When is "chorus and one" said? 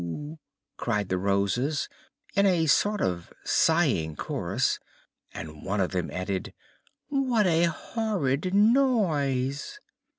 4.15-5.79